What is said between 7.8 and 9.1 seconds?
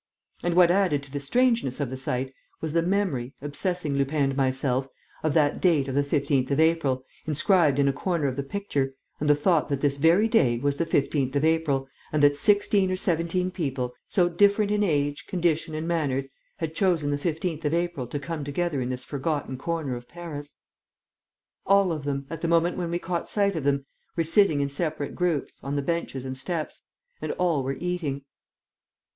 a corner of the picture,